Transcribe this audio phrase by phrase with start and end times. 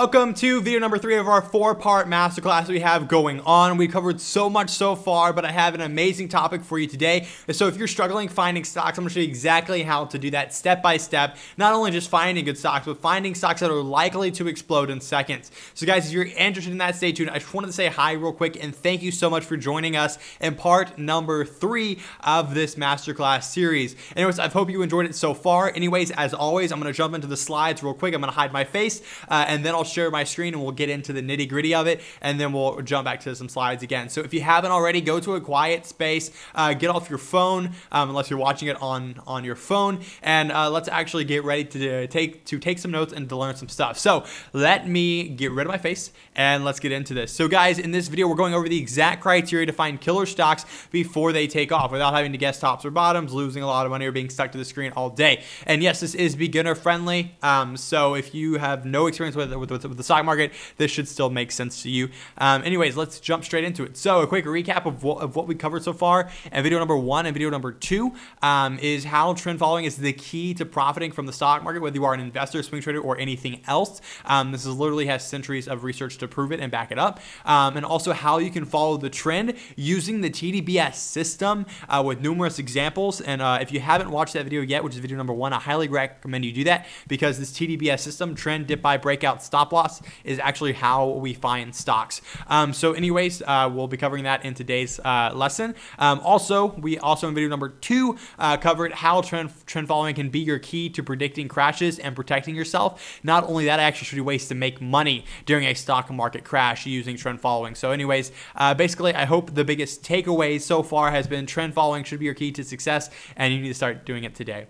[0.00, 3.76] Welcome to video number three of our four part masterclass we have going on.
[3.76, 7.28] We covered so much so far, but I have an amazing topic for you today.
[7.50, 10.54] So, if you're struggling finding stocks, I'm gonna show you exactly how to do that
[10.54, 11.36] step by step.
[11.58, 15.02] Not only just finding good stocks, but finding stocks that are likely to explode in
[15.02, 15.50] seconds.
[15.74, 17.28] So, guys, if you're interested in that, stay tuned.
[17.28, 19.96] I just wanted to say hi real quick and thank you so much for joining
[19.96, 23.96] us in part number three of this masterclass series.
[24.16, 25.70] Anyways, I hope you enjoyed it so far.
[25.76, 28.14] Anyways, as always, I'm gonna jump into the slides real quick.
[28.14, 30.88] I'm gonna hide my face uh, and then I'll share my screen and we'll get
[30.88, 34.08] into the nitty gritty of it and then we'll jump back to some slides again.
[34.08, 37.72] So if you haven't already, go to a quiet space, uh, get off your phone
[37.92, 41.64] um, unless you're watching it on on your phone, and uh, let's actually get ready
[41.64, 43.98] to take to take some notes and to learn some stuff.
[43.98, 47.32] So let me get rid of my face and let's get into this.
[47.32, 50.64] So guys, in this video, we're going over the exact criteria to find killer stocks
[50.90, 53.90] before they take off without having to guess tops or bottoms, losing a lot of
[53.90, 55.42] money, or being stuck to the screen all day.
[55.66, 57.34] And yes, this is beginner friendly.
[57.42, 60.90] Um, so if you have no experience with, with, with the stock stock market, this
[60.90, 62.10] should still make sense to you.
[62.38, 63.96] Um, anyways, let's jump straight into it.
[63.96, 66.30] So, a quick recap of what, of what we covered so far.
[66.52, 70.12] And video number one and video number two um, is how trend following is the
[70.12, 73.18] key to profiting from the stock market, whether you are an investor, swing trader, or
[73.18, 74.00] anything else.
[74.24, 77.20] Um, this is literally has centuries of research to prove it and back it up.
[77.44, 82.20] Um, and also how you can follow the trend using the TDBS system uh, with
[82.20, 83.20] numerous examples.
[83.20, 85.58] And uh, if you haven't watched that video yet, which is video number one, I
[85.58, 90.02] highly recommend you do that because this TDBS system, trend, dip, buy, breakout, stop loss,
[90.24, 92.22] is actually how we find stocks.
[92.48, 95.74] Um, so, anyways, uh, we'll be covering that in today's uh, lesson.
[95.98, 100.30] Um, also, we also in video number two uh, covered how trend trend following can
[100.30, 103.20] be your key to predicting crashes and protecting yourself.
[103.22, 106.44] Not only that, I actually showed you ways to make money during a stock market
[106.44, 107.74] crash using trend following.
[107.74, 112.04] So, anyways, uh, basically, I hope the biggest takeaway so far has been trend following
[112.04, 114.66] should be your key to success, and you need to start doing it today.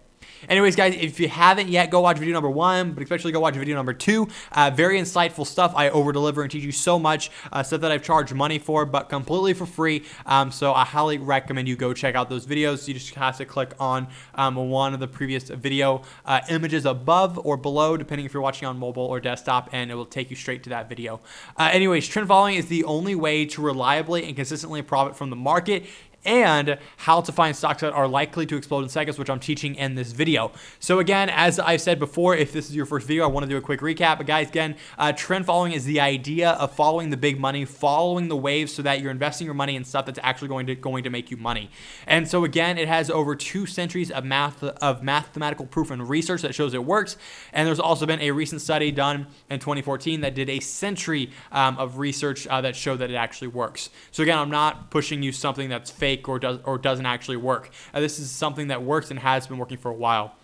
[0.49, 3.55] Anyways, guys, if you haven't yet, go watch video number one, but especially go watch
[3.55, 4.29] video number two.
[4.53, 5.73] Uh, very insightful stuff.
[5.77, 8.87] I over deliver and teach you so much uh, stuff that I've charged money for,
[8.87, 10.05] but completely for free.
[10.25, 12.89] Um, so I highly recommend you go check out those videos.
[12.89, 17.39] You just have to click on um, one of the previous video uh, images above
[17.45, 20.37] or below, depending if you're watching on mobile or desktop, and it will take you
[20.37, 21.21] straight to that video.
[21.57, 25.37] Uh, anyways, trend following is the only way to reliably and consistently profit from the
[25.37, 25.85] market
[26.25, 29.75] and how to find stocks that are likely to explode in seconds, which I'm teaching
[29.75, 30.53] in this video.
[30.79, 33.51] So again, as I said before, if this is your first video, I want to
[33.51, 34.19] do a quick recap.
[34.19, 38.29] But guys, again, uh, trend following is the idea of following the big money, following
[38.29, 41.05] the waves, so that you're investing your money in stuff that's actually going to going
[41.05, 41.71] to make you money.
[42.07, 46.43] And so again, it has over two centuries of math of mathematical proof and research
[46.43, 47.17] that shows it works.
[47.53, 51.79] And there's also been a recent study done in 2014 that did a century um,
[51.79, 53.91] of research uh, that showed that it actually works.
[54.11, 57.37] So again, I'm not pushing you something that's fake fake or does or doesn't actually
[57.37, 57.71] work.
[57.95, 60.35] Uh, this is something that works and has been working for a while.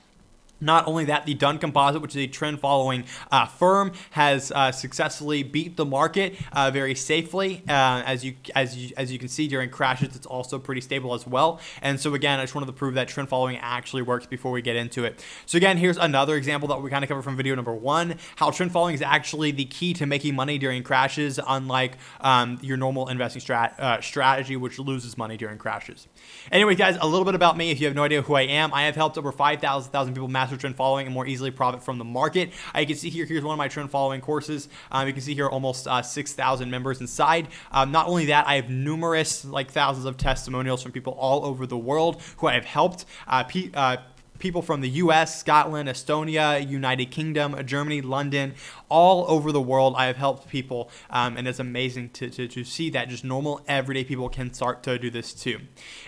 [0.61, 4.73] Not only that, the Dunn Composite, which is a trend following uh, firm, has uh,
[4.73, 7.63] successfully beat the market uh, very safely.
[7.69, 11.13] Uh, as you as you as you can see during crashes, it's also pretty stable
[11.13, 11.61] as well.
[11.83, 14.63] And so again, I just wanted to prove that trend following actually works before we
[14.63, 15.23] get into it.
[15.45, 18.51] So again, here's another example that we kind of covered from video number one: how
[18.51, 23.09] trend following is actually the key to making money during crashes, unlike um, your normal
[23.09, 26.09] investing strat- uh, strategy, which loses money during crashes.
[26.51, 27.71] Anyway, guys, a little bit about me.
[27.71, 30.46] If you have no idea who I am, I have helped over 5,000 people master
[30.55, 32.51] trend following and more easily profit from the market.
[32.75, 34.69] Uh, you can see here, here's one of my trend following courses.
[34.93, 37.49] Um, you can see here almost uh, 6,000 members inside.
[37.73, 41.67] Um, not only that, I have numerous, like thousands of testimonials from people all over
[41.67, 43.05] the world who I have helped.
[43.27, 43.43] Uh,
[43.75, 43.97] uh
[44.39, 48.55] people from the US, Scotland, Estonia, United Kingdom, Germany, London,
[48.89, 49.95] all over the world.
[49.97, 53.61] I have helped people, um, and it's amazing to, to, to, see that just normal,
[53.69, 55.61] everyday people can start to do this too.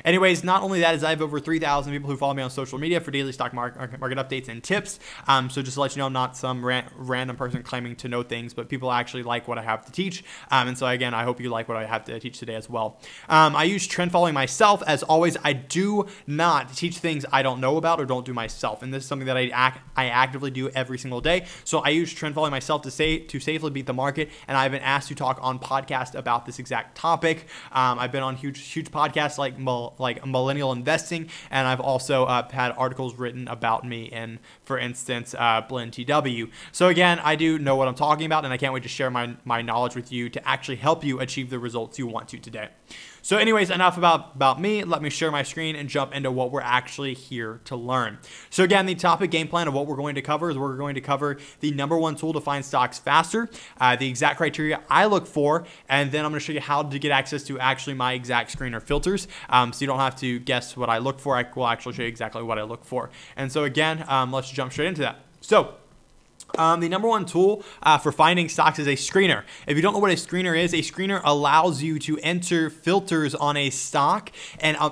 [0.05, 2.79] Anyways, not only that, is I have over 3,000 people who follow me on social
[2.79, 4.99] media for daily stock market, market updates and tips.
[5.27, 8.09] Um, so just to let you know, I'm not some ran- random person claiming to
[8.09, 10.25] know things, but people actually like what I have to teach.
[10.51, 12.69] Um, and so again, I hope you like what I have to teach today as
[12.69, 13.01] well.
[13.29, 14.83] Um, I use trend following myself.
[14.87, 18.83] As always, I do not teach things I don't know about or don't do myself.
[18.83, 21.47] And this is something that I, act- I actively do every single day.
[21.65, 24.55] So I use trend following myself myself to say to safely beat the market, and
[24.55, 27.47] I've been asked to talk on podcast about this exact topic.
[27.73, 29.55] Um, I've been on huge huge podcasts like
[29.99, 35.35] like Millennial Investing, and I've also uh, had articles written about me in, for instance,
[35.39, 36.51] uh, Blend TW.
[36.73, 39.11] So again, I do know what I'm talking about, and I can't wait to share
[39.11, 42.39] my my knowledge with you to actually help you achieve the results you want to
[42.39, 42.69] today.
[43.29, 44.85] So, anyways, enough about, about me.
[44.85, 48.19] Let me share my screen and jump into what we're actually here to learn.
[48.49, 50.95] So, again, the topic game plan of what we're going to cover is we're going
[50.95, 53.49] to cover the number one tool to find stocks faster,
[53.81, 56.83] uh, the exact criteria I look for, and then I'm going to show you how
[56.83, 59.29] to get access to actually my exact screener filters.
[59.49, 61.37] Um, so, you don't have to guess what I look for.
[61.37, 63.11] I will actually show you exactly what I look for.
[63.37, 65.21] And so, again, um, let's jump straight into that.
[65.41, 65.75] So,
[66.57, 69.45] Um, the number one tool uh, for finding stocks is a screener.
[69.67, 73.35] If you don't know what a screener is, a screener allows you to enter filters
[73.35, 74.91] on a stock and, uh,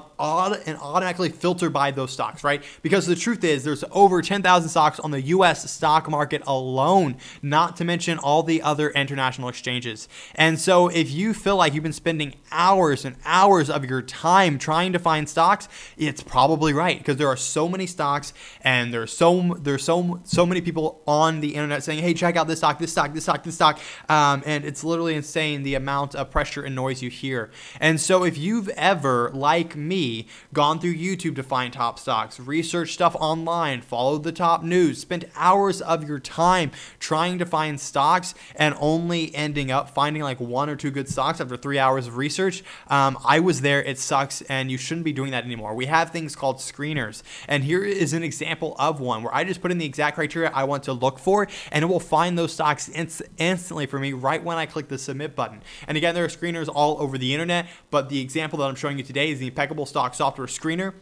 [0.66, 2.62] and automatically filter by those stocks, right?
[2.82, 7.76] Because the truth is, there's over 10,000 stocks on the US stock market alone, not
[7.76, 10.08] to mention all the other international exchanges.
[10.34, 14.58] And so, if you feel like you've been spending hours and hours of your time
[14.58, 19.12] trying to find stocks, it's probably right because there are so many stocks and there's
[19.12, 22.78] so there's so so many people on the internet saying, hey, check out this stock,
[22.78, 23.78] this stock, this stock, this stock.
[24.08, 27.50] Um, and it's literally insane the amount of pressure and noise you hear.
[27.80, 32.92] And so if you've ever, like me, gone through YouTube to find top stocks, research
[32.92, 38.34] stuff online, followed the top news, spent hours of your time trying to find stocks
[38.54, 42.16] and only ending up finding like one or two good stocks after three hours of
[42.16, 43.82] research, um, I was there.
[43.82, 44.42] It sucks.
[44.42, 45.74] And you shouldn't be doing that anymore.
[45.74, 47.22] We have things called screeners.
[47.48, 50.50] And here is an example of one where I just put in the exact criteria
[50.54, 54.12] I want to look for and it will find those stocks inst- instantly for me
[54.12, 55.60] right when I click the submit button.
[55.88, 58.96] And again, there are screeners all over the internet, but the example that I'm showing
[58.96, 60.94] you today is the Impeccable Stock Software Screener.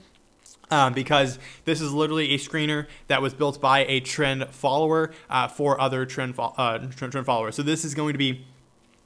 [0.70, 5.46] Um, because this is literally a screener that was built by a trend follower uh,
[5.46, 7.54] for other trend, fo- uh, trend, trend followers.
[7.54, 8.46] So this is going to be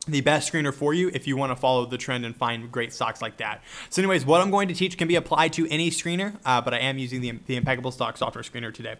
[0.07, 2.93] the best screener for you if you want to follow the trend and find great
[2.93, 3.63] stocks like that.
[3.91, 6.75] So, anyways, what I'm going to teach can be applied to any screener, uh, but
[6.75, 8.97] I am using the, the Impeccable Stock Software Screener today.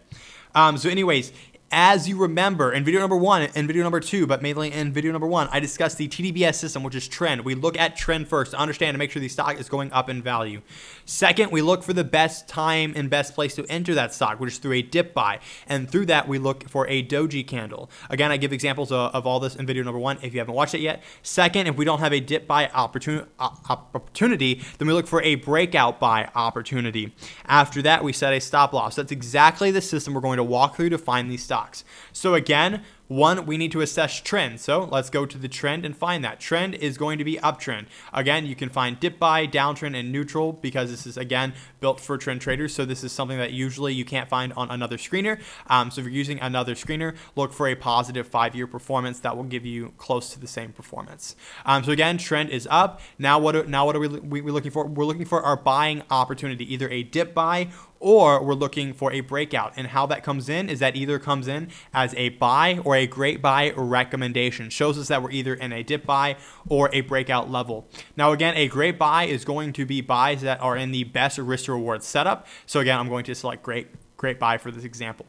[0.53, 1.31] Um, so, anyways,
[1.71, 5.11] as you remember in video number one and video number two, but mainly in video
[5.11, 7.45] number one, I discussed the TDBS system, which is trend.
[7.45, 10.09] We look at trend first to understand and make sure the stock is going up
[10.09, 10.61] in value.
[11.05, 14.53] Second, we look for the best time and best place to enter that stock, which
[14.53, 15.39] is through a dip buy.
[15.67, 17.89] And through that, we look for a doji candle.
[18.09, 20.55] Again, I give examples of, of all this in video number one if you haven't
[20.55, 21.03] watched it yet.
[21.21, 25.35] Second, if we don't have a dip buy opportunity, opportunity then we look for a
[25.35, 27.13] breakout buy opportunity.
[27.45, 28.95] After that, we set a stop loss.
[28.95, 31.83] That's exactly the system we're going to walk through to find these stocks stocks.
[32.13, 34.61] So again, one, we need to assess trend.
[34.61, 36.39] So let's go to the trend and find that.
[36.39, 37.87] Trend is going to be uptrend.
[38.13, 42.17] Again, you can find dip buy, downtrend, and neutral because this is, again, built for
[42.19, 42.73] trend traders.
[42.73, 45.41] So this is something that usually you can't find on another screener.
[45.67, 49.43] Um, so if you're using another screener, look for a positive five-year performance that will
[49.43, 51.35] give you close to the same performance.
[51.65, 53.01] Um, so again, trend is up.
[53.17, 54.85] Now what, are, now what are we, we, we looking for?
[54.85, 57.69] We're looking for our buying opportunity, either a dip buy
[57.99, 59.73] or we're looking for a breakout.
[59.75, 62.98] And how that comes in is that either comes in as a buy or a
[63.07, 64.69] great buy recommendation.
[64.69, 66.37] Shows us that we're either in a dip buy
[66.67, 67.87] or a breakout level.
[68.15, 71.37] Now, again, a great buy is going to be buys that are in the best
[71.37, 72.47] risk to reward setup.
[72.65, 73.87] So again, I'm going to select great,
[74.17, 75.25] great buy for this example.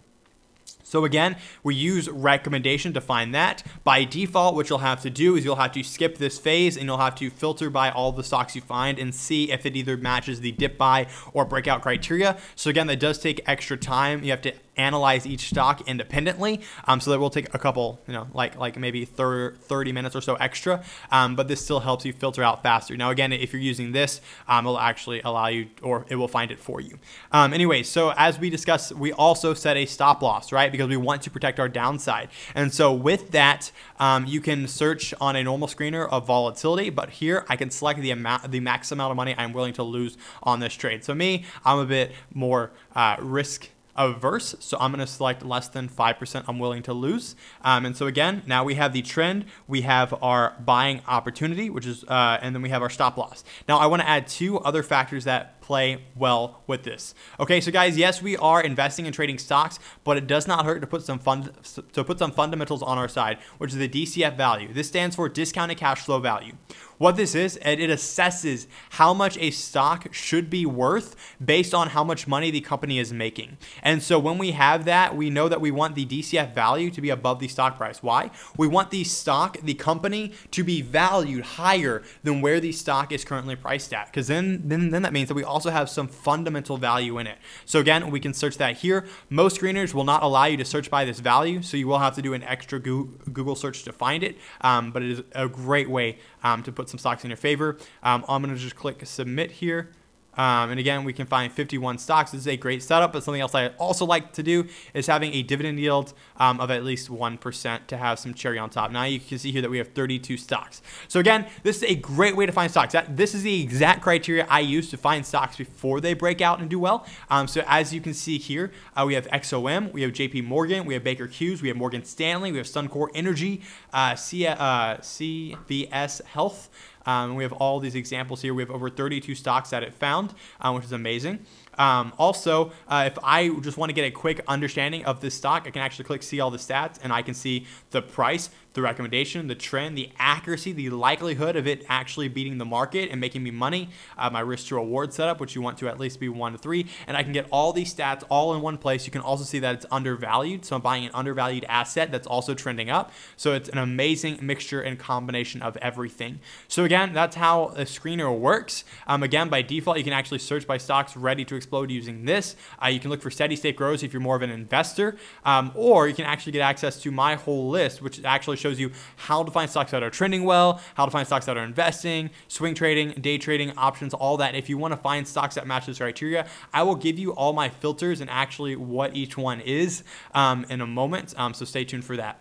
[0.90, 3.62] So again, we use recommendation to find that.
[3.84, 6.87] By default, what you'll have to do is you'll have to skip this phase and
[6.87, 9.96] you'll have to filter by all the stocks you find and see if it either
[9.96, 12.37] matches the dip buy or breakout criteria.
[12.56, 14.25] So again, that does take extra time.
[14.25, 16.61] You have to analyze each stock independently.
[16.87, 20.21] Um, so that will take a couple, you know, like like maybe 30 minutes or
[20.21, 20.82] so extra.
[21.11, 22.97] Um, but this still helps you filter out faster.
[22.97, 26.50] Now, again, if you're using this, um, it'll actually allow you, or it will find
[26.50, 26.99] it for you.
[27.32, 30.73] Um, anyway, so as we discussed, we also set a stop loss, right?
[30.73, 32.29] Because we want to protect our downside.
[32.55, 37.11] And so with that, um, you can search on a normal screener of volatility, but
[37.11, 40.17] here I can select the amount, the max amount of money I'm willing to lose
[40.43, 41.05] on this trade.
[41.05, 44.54] So me, I'm a bit more uh, risk averse.
[44.60, 47.37] So I'm going to select less than 5% I'm willing to lose.
[47.62, 51.87] Um, and so again, now we have the trend, we have our buying opportunity, which
[51.87, 53.44] is, uh, and then we have our stop loss.
[53.68, 57.15] Now I want to add two other factors that play well with this.
[57.39, 60.81] Okay, so guys, yes, we are investing in trading stocks, but it does not hurt
[60.81, 61.53] to put some fund
[61.93, 64.73] to put some fundamentals on our side, which is the DCF value.
[64.73, 66.55] This stands for discounted cash flow value.
[66.99, 71.89] What this is, and it assesses how much a stock should be worth based on
[71.89, 73.57] how much money the company is making.
[73.83, 77.00] And so when we have that, we know that we want the DCF value to
[77.00, 78.03] be above the stock price.
[78.03, 78.31] Why?
[78.59, 83.25] We want the stock, the company, to be valued higher than where the stock is
[83.25, 84.09] currently priced at.
[84.09, 87.37] Because then, then, then that means that we also have some fundamental value in it.
[87.67, 89.07] So again, we can search that here.
[89.29, 92.14] Most screeners will not allow you to search by this value, so you will have
[92.14, 94.38] to do an extra Google search to find it.
[94.62, 97.76] Um, but it is a great way um, to put some stocks in your favor.
[98.02, 99.90] Um, I'm to just click submit here.
[100.34, 102.30] Um, and again, we can find 51 stocks.
[102.30, 105.34] This is a great setup, but something else I also like to do is having
[105.34, 108.90] a dividend yield um, of at least 1% to have some cherry on top.
[108.90, 110.82] Now you can see here that we have 32 stocks.
[111.08, 112.92] So again, this is a great way to find stocks.
[112.92, 116.60] That, this is the exact criteria I use to find stocks before they break out
[116.60, 117.06] and do well.
[117.28, 120.87] Um, so as you can see here, uh, we have XOM, we have JP Morgan,
[120.87, 124.54] we have Baker Hughes, we have Morgan Stanley, we have Suncor Energy, uh, C, uh,
[124.99, 126.70] CVS Health,
[127.06, 128.54] um, we have all these examples here.
[128.54, 130.20] We have over 32 stocks that it found,
[130.61, 131.39] um, which is amazing.
[131.80, 135.64] Um, also, uh, if I just want to get a quick understanding of this stock,
[135.66, 138.82] I can actually click see all the stats and I can see the price, the
[138.82, 143.42] recommendation, the trend, the accuracy, the likelihood of it actually beating the market and making
[143.42, 146.28] me money, uh, my risk to reward setup, which you want to at least be
[146.28, 146.87] one to three.
[147.06, 149.06] And I can get all these stats all in one place.
[149.06, 150.66] You can also see that it's undervalued.
[150.66, 153.10] So I'm buying an undervalued asset that's also trending up.
[153.38, 156.40] So it's an amazing mixture and combination of everything.
[156.68, 158.84] So again, that's how a screener works.
[159.06, 162.57] Um, again, by default, you can actually search by stocks ready to explode using this.
[162.83, 165.71] Uh, you can look for steady state growth if you're more of an investor, um,
[165.77, 169.45] or you can actually get access to my whole list, which actually shows you how
[169.45, 172.75] to find stocks that are trending well, how to find stocks that are investing, swing
[172.75, 174.57] trading, day trading, options, all that.
[174.57, 177.53] If you want to find stocks that match this criteria, I will give you all
[177.53, 180.03] my filters and actually what each one is
[180.35, 181.35] um, in a moment.
[181.37, 182.41] Um, so stay tuned for that.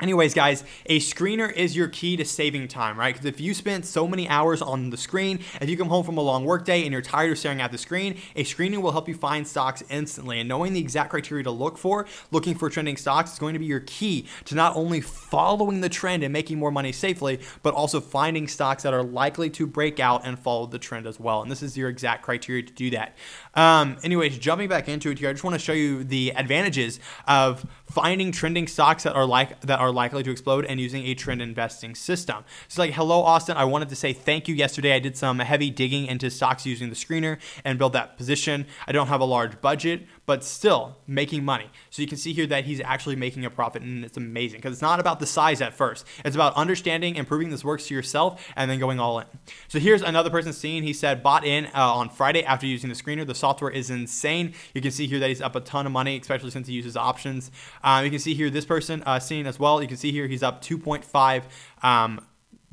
[0.00, 3.14] Anyways, guys, a screener is your key to saving time, right?
[3.14, 6.16] Because if you spend so many hours on the screen, if you come home from
[6.16, 9.08] a long workday and you're tired of staring at the screen, a screener will help
[9.08, 10.40] you find stocks instantly.
[10.40, 13.58] And knowing the exact criteria to look for, looking for trending stocks, is going to
[13.58, 17.74] be your key to not only following the trend and making more money safely, but
[17.74, 21.42] also finding stocks that are likely to break out and follow the trend as well.
[21.42, 23.16] And this is your exact criteria to do that.
[23.54, 27.00] Um, anyways, jumping back into it here, I just want to show you the advantages
[27.28, 31.14] of finding trending stocks that are like that are likely to explode and using a
[31.14, 32.44] trend investing system.
[32.68, 34.94] So like, hello Austin, I wanted to say thank you yesterday.
[34.94, 38.66] I did some heavy digging into stocks using the screener and build that position.
[38.86, 41.66] I don't have a large budget, but still making money.
[41.90, 44.72] So you can see here that he's actually making a profit and it's amazing because
[44.72, 46.06] it's not about the size at first.
[46.24, 49.26] It's about understanding and proving this works to yourself and then going all in.
[49.68, 52.96] So here's another person seeing, he said bought in uh, on Friday after using the
[52.96, 53.26] screener.
[53.26, 54.54] The software is insane.
[54.74, 56.96] You can see here that he's up a ton of money, especially since he uses
[56.96, 57.50] options.
[57.82, 59.82] Um, you can see here this person uh, seeing as well.
[59.82, 61.42] You can see here he's up 2.5
[61.82, 62.20] um,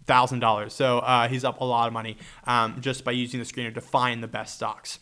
[0.06, 0.74] thousand dollars.
[0.74, 3.82] So uh, he's up a lot of money um, just by using the screener to
[3.82, 5.00] find the best stocks.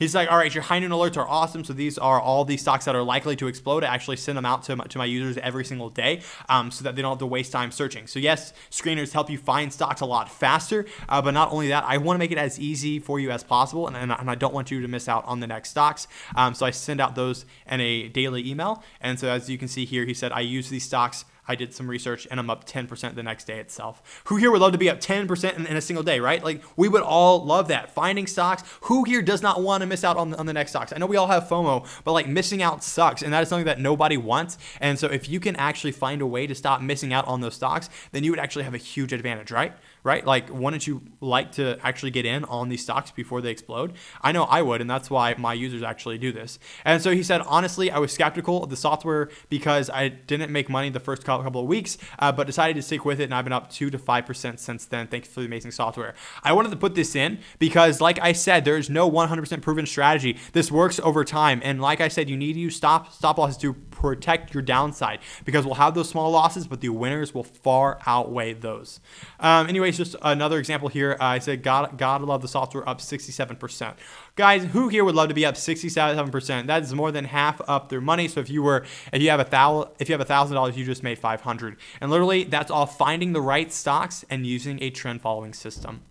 [0.00, 1.62] He's like, all right, your high noon alerts are awesome.
[1.62, 3.84] So these are all these stocks that are likely to explode.
[3.84, 6.84] I actually send them out to my, to my users every single day um, so
[6.84, 8.06] that they don't have to waste time searching.
[8.06, 10.86] So yes, screeners help you find stocks a lot faster.
[11.06, 13.44] Uh, but not only that, I want to make it as easy for you as
[13.44, 13.86] possible.
[13.86, 16.08] And, and, and I don't want you to miss out on the next stocks.
[16.34, 18.82] Um, so I send out those in a daily email.
[19.02, 21.74] And so as you can see here, he said, I use these stocks I did
[21.74, 24.22] some research and I'm up 10% the next day itself.
[24.26, 26.42] Who here would love to be up 10% in, in, a single day, right?
[26.42, 27.90] Like we would all love that.
[27.90, 28.62] Finding stocks.
[28.82, 30.92] Who here does not want to miss out on, on the next stocks?
[30.92, 33.22] I know we all have FOMO, but like missing out sucks.
[33.22, 34.58] And that is something that nobody wants.
[34.80, 37.54] And so if you can actually find a way to stop missing out on those
[37.54, 39.72] stocks, then you would actually have a huge advantage, right?
[40.04, 40.24] right?
[40.24, 43.94] Like, wouldn't you like to actually get in on these stocks before they explode?
[44.22, 46.58] I know I would, and that's why my users actually do this.
[46.84, 50.68] And so he said, honestly, I was skeptical of the software because I didn't make
[50.68, 53.44] money the first couple of weeks, uh, but decided to stick with it, and I've
[53.44, 55.06] been up two to five percent since then.
[55.06, 56.14] Thanks for the amazing software.
[56.42, 59.86] I wanted to put this in because, like I said, there is no 100% proven
[59.86, 60.36] strategy.
[60.52, 63.56] This works over time, and like I said, you need to use stop stop losses
[63.58, 67.98] to protect your downside because we'll have those small losses, but the winners will far
[68.06, 69.00] outweigh those.
[69.38, 71.16] Um, anyways, just another example here.
[71.20, 73.94] Uh, I said, God, God love the software up 67%.
[74.36, 76.66] Guys, who here would love to be up 67%?
[76.66, 78.26] That is more than half up their money.
[78.26, 80.76] So if you were, if you have a thousand, if you have a thousand dollars,
[80.76, 81.76] you just made 500.
[82.00, 86.02] And literally, that's all finding the right stocks and using a trend following system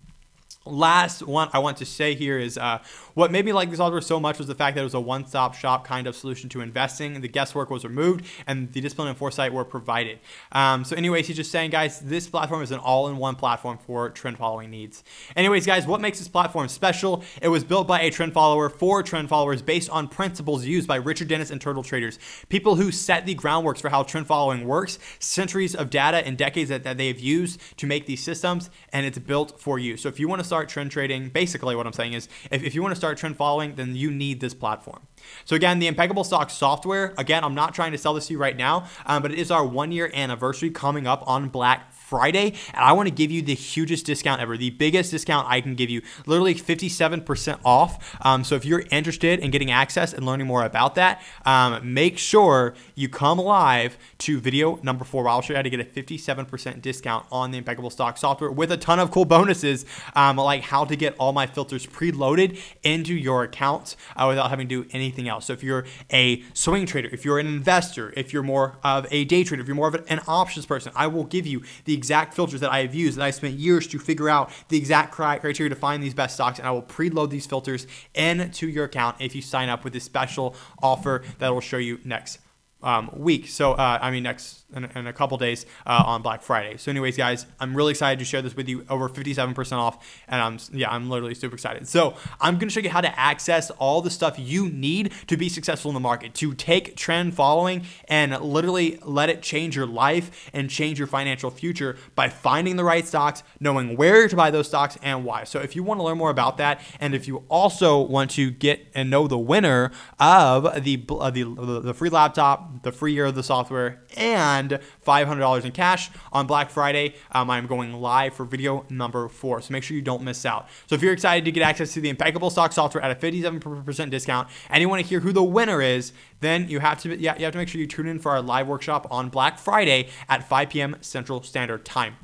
[0.72, 2.80] last one I want to say here is uh,
[3.14, 5.00] what made me like this software so much was the fact that it was a
[5.00, 7.22] one-stop shop kind of solution to investing.
[7.22, 10.20] The guesswork was removed and the discipline and foresight were provided.
[10.52, 14.38] Um, so anyways, he's just saying, guys, this platform is an all-in-one platform for trend
[14.38, 15.04] following needs.
[15.36, 17.24] Anyways, guys, what makes this platform special?
[17.42, 20.98] It was built by a trend follower for trend followers based on principles used by
[20.98, 25.00] Richard Dennis and Turtle Traders, people who set the groundworks for how trend following works,
[25.20, 29.06] centuries of data and decades that, that they have used to make these systems, and
[29.06, 29.96] it's built for you.
[29.96, 32.76] So if you want to start trend trading, basically what I'm saying is if, if
[32.76, 35.08] you want to start trend following, then you need this platform.
[35.46, 38.40] So again, the Impeccable Stock software, again, I'm not trying to sell this to you
[38.40, 42.56] right now, um, but it is our one year anniversary coming up on Black Friday,
[42.74, 45.76] and I want to give you the hugest discount ever, the biggest discount I can
[45.76, 48.18] give you, literally 57% off.
[48.26, 52.18] Um, so if you're interested in getting access and learning more about that, um, make
[52.18, 55.30] sure you come live to video number four.
[55.30, 58.72] I'll show you how to get a 57% discount on the Impeccable Stock software with
[58.72, 59.86] a ton of cool bonuses,
[60.16, 64.68] um, like how to get all my filters preloaded into your account uh, without having
[64.68, 65.46] to do anything else.
[65.46, 69.26] So if you're a swing trader, if you're an investor, if you're more of a
[69.26, 72.34] day trader, if you're more of an options person, I will give you the exact
[72.34, 75.70] filters that I have used that I spent years to figure out the exact criteria
[75.70, 76.58] to find these best stocks.
[76.60, 80.06] And I will preload these filters into your account if you sign up with this
[80.06, 82.40] special offer that I will show you next.
[82.82, 83.48] Um, week.
[83.48, 86.78] So, uh, I mean, next in, in a couple days uh, on Black Friday.
[86.78, 88.86] So, anyways, guys, I'm really excited to share this with you.
[88.90, 91.88] Over 57% off, and I'm yeah, I'm literally super excited.
[91.88, 95.50] So, I'm gonna show you how to access all the stuff you need to be
[95.50, 100.50] successful in the market, to take trend following and literally let it change your life
[100.54, 104.68] and change your financial future by finding the right stocks, knowing where to buy those
[104.68, 105.44] stocks and why.
[105.44, 108.52] So, if you want to learn more about that, and if you also want to
[108.52, 113.26] get and know the winner of the uh, the, the free laptop, the free year
[113.26, 117.16] of the software, and $500 in cash on Black Friday.
[117.32, 120.68] Um, I'm going live for video number four, so make sure you don't miss out.
[120.88, 124.10] So if you're excited to get access to the impeccable stock software at a 57%
[124.10, 127.38] discount, and you want to hear who the winner is, then you have to yeah
[127.38, 130.10] you have to make sure you tune in for our live workshop on Black Friday
[130.28, 130.96] at 5 p.m.
[131.02, 132.16] Central Standard Time.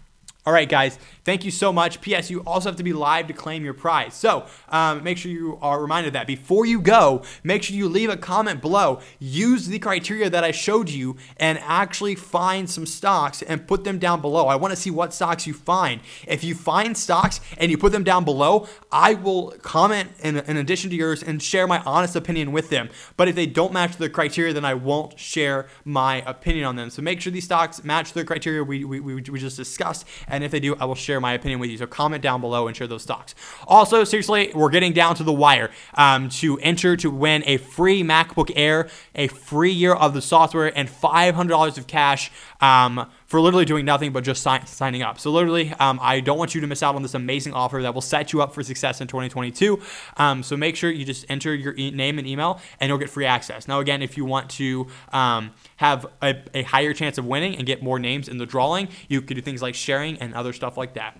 [0.47, 2.01] All right, guys, thank you so much.
[2.01, 2.29] P.S.
[2.29, 4.13] You also have to be live to claim your prize.
[4.13, 7.89] So um, make sure you are reminded of that before you go, make sure you
[7.89, 9.01] leave a comment below.
[9.17, 13.97] Use the criteria that I showed you and actually find some stocks and put them
[13.97, 14.45] down below.
[14.45, 15.99] I want to see what stocks you find.
[16.27, 20.57] If you find stocks and you put them down below, I will comment in, in
[20.57, 22.89] addition to yours and share my honest opinion with them.
[23.17, 26.91] But if they don't match the criteria, then I won't share my opinion on them.
[26.91, 30.51] So make sure these stocks match the criteria we, we, we just discussed and if
[30.51, 31.77] they do, I will share my opinion with you.
[31.77, 33.35] So comment down below and share those stocks.
[33.67, 38.03] Also, seriously, we're getting down to the wire um, to enter to win a free
[38.03, 42.31] MacBook Air, a free year of the software, and $500 of cash.
[42.61, 45.19] Um, for literally doing nothing but just sign, signing up.
[45.19, 47.93] So literally, um, I don't want you to miss out on this amazing offer that
[47.93, 49.79] will set you up for success in 2022.
[50.17, 53.09] Um, so make sure you just enter your e- name and email, and you'll get
[53.09, 53.67] free access.
[53.67, 57.65] Now, again, if you want to um, have a, a higher chance of winning and
[57.65, 60.77] get more names in the drawing, you could do things like sharing and other stuff
[60.77, 61.19] like that.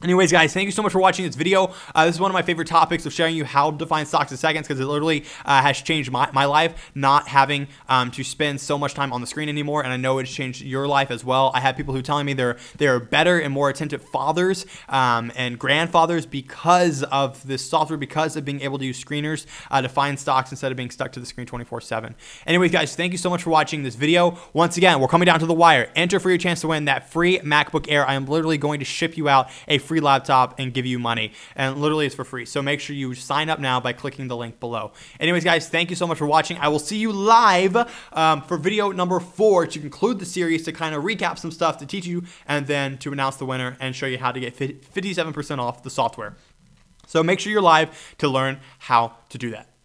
[0.00, 1.74] Anyways, guys, thank you so much for watching this video.
[1.92, 4.30] Uh, this is one of my favorite topics of sharing you how to define stocks
[4.30, 8.22] in seconds because it literally uh, has changed my, my life, not having um, to
[8.22, 9.82] spend so much time on the screen anymore.
[9.82, 11.50] And I know it's changed your life as well.
[11.52, 15.58] I have people who telling me they're they're better and more attentive fathers um, and
[15.58, 20.16] grandfathers because of this software, because of being able to use screeners uh, to find
[20.20, 22.14] stocks instead of being stuck to the screen 24/7.
[22.46, 24.38] Anyways, guys, thank you so much for watching this video.
[24.52, 25.90] Once again, we're coming down to the wire.
[25.96, 28.08] Enter for your chance to win that free MacBook Air.
[28.08, 31.32] I am literally going to ship you out a free laptop and give you money.
[31.56, 32.44] And literally, it's for free.
[32.44, 34.92] So make sure you sign up now by clicking the link below.
[35.18, 36.58] Anyways, guys, thank you so much for watching.
[36.58, 37.76] I will see you live
[38.12, 41.78] um, for video number four to conclude the series to kind of recap some stuff
[41.78, 44.56] to teach you and then to announce the winner and show you how to get
[44.56, 46.36] 57% off the software.
[47.06, 49.77] So make sure you're live to learn how to do that.